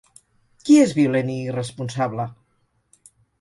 Qui 0.69 0.77
és 0.85 0.95
violent 0.99 1.29
i 1.33 1.35
irresponsable? 1.51 2.27